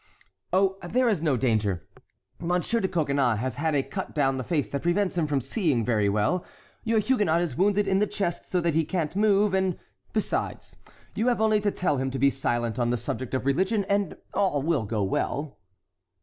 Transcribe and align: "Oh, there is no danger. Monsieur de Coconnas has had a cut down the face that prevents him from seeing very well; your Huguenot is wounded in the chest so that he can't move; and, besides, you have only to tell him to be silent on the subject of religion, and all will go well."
"Oh, 0.51 0.79
there 0.81 1.07
is 1.07 1.21
no 1.21 1.37
danger. 1.37 1.87
Monsieur 2.39 2.79
de 2.79 2.87
Coconnas 2.87 3.37
has 3.37 3.57
had 3.57 3.75
a 3.75 3.83
cut 3.83 4.15
down 4.15 4.37
the 4.37 4.43
face 4.43 4.67
that 4.69 4.81
prevents 4.81 5.15
him 5.15 5.27
from 5.27 5.39
seeing 5.41 5.85
very 5.85 6.09
well; 6.09 6.43
your 6.83 6.97
Huguenot 6.97 7.39
is 7.39 7.55
wounded 7.55 7.87
in 7.87 7.99
the 7.99 8.07
chest 8.07 8.49
so 8.49 8.59
that 8.61 8.73
he 8.73 8.83
can't 8.83 9.15
move; 9.15 9.53
and, 9.53 9.77
besides, 10.11 10.75
you 11.13 11.27
have 11.27 11.39
only 11.39 11.61
to 11.61 11.69
tell 11.69 11.97
him 11.97 12.09
to 12.09 12.17
be 12.17 12.31
silent 12.31 12.79
on 12.79 12.89
the 12.89 12.97
subject 12.97 13.35
of 13.35 13.45
religion, 13.45 13.83
and 13.83 14.17
all 14.33 14.63
will 14.63 14.85
go 14.85 15.03
well." 15.03 15.59